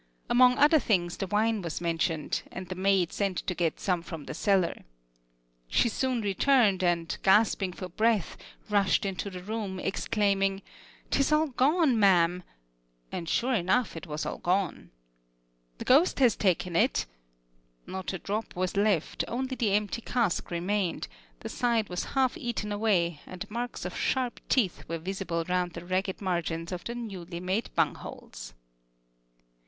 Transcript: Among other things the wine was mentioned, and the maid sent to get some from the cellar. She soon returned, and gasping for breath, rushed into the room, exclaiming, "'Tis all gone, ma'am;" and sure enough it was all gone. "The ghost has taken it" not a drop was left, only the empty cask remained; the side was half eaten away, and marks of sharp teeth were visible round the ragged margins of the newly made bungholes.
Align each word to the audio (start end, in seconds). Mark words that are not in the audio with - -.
Among 0.31 0.57
other 0.57 0.79
things 0.79 1.17
the 1.17 1.27
wine 1.27 1.61
was 1.61 1.79
mentioned, 1.79 2.41
and 2.51 2.67
the 2.67 2.73
maid 2.73 3.13
sent 3.13 3.37
to 3.45 3.53
get 3.53 3.79
some 3.79 4.01
from 4.01 4.23
the 4.25 4.33
cellar. 4.33 4.83
She 5.67 5.89
soon 5.89 6.21
returned, 6.21 6.83
and 6.83 7.15
gasping 7.21 7.71
for 7.71 7.87
breath, 7.87 8.35
rushed 8.67 9.05
into 9.05 9.29
the 9.29 9.43
room, 9.43 9.79
exclaiming, 9.79 10.63
"'Tis 11.11 11.31
all 11.31 11.49
gone, 11.49 11.99
ma'am;" 11.99 12.41
and 13.11 13.29
sure 13.29 13.53
enough 13.53 13.95
it 13.95 14.07
was 14.07 14.25
all 14.25 14.39
gone. 14.39 14.89
"The 15.77 15.85
ghost 15.85 16.17
has 16.17 16.35
taken 16.35 16.75
it" 16.75 17.05
not 17.85 18.11
a 18.11 18.17
drop 18.17 18.55
was 18.55 18.75
left, 18.75 19.23
only 19.27 19.55
the 19.55 19.71
empty 19.73 20.01
cask 20.01 20.49
remained; 20.49 21.07
the 21.41 21.47
side 21.49 21.89
was 21.89 22.05
half 22.15 22.35
eaten 22.37 22.71
away, 22.71 23.21
and 23.27 23.47
marks 23.51 23.85
of 23.85 23.95
sharp 23.95 24.39
teeth 24.49 24.83
were 24.87 24.97
visible 24.97 25.43
round 25.47 25.73
the 25.73 25.85
ragged 25.85 26.23
margins 26.23 26.71
of 26.71 26.83
the 26.85 26.95
newly 26.95 27.39
made 27.39 27.69
bungholes. 27.77 28.53